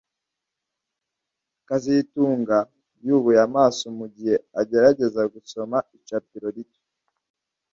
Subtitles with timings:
[1.67, 2.57] kazitunga
[3.05, 6.81] yubuye amaso mugihe agerageza gusoma icapiro rito